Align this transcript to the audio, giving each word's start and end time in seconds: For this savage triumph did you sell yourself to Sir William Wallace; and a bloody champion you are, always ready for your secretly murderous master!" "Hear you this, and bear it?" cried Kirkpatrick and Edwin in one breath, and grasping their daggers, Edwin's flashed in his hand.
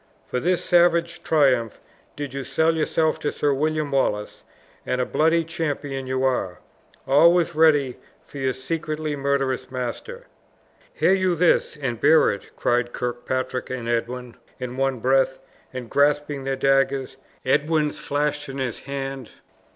For 0.25 0.39
this 0.39 0.63
savage 0.65 1.21
triumph 1.21 1.79
did 2.15 2.33
you 2.33 2.43
sell 2.43 2.75
yourself 2.75 3.19
to 3.19 3.31
Sir 3.31 3.53
William 3.53 3.91
Wallace; 3.91 4.41
and 4.83 4.99
a 4.99 5.05
bloody 5.05 5.43
champion 5.43 6.07
you 6.07 6.23
are, 6.23 6.57
always 7.05 7.53
ready 7.53 7.97
for 8.23 8.39
your 8.39 8.53
secretly 8.53 9.15
murderous 9.15 9.69
master!" 9.69 10.25
"Hear 10.91 11.13
you 11.13 11.35
this, 11.35 11.77
and 11.79 12.01
bear 12.01 12.31
it?" 12.31 12.49
cried 12.55 12.93
Kirkpatrick 12.93 13.69
and 13.69 13.87
Edwin 13.87 14.37
in 14.59 14.75
one 14.75 14.97
breath, 15.01 15.37
and 15.71 15.87
grasping 15.87 16.45
their 16.45 16.55
daggers, 16.55 17.17
Edwin's 17.45 17.99
flashed 17.99 18.49
in 18.49 18.57
his 18.57 18.79
hand. 18.79 19.29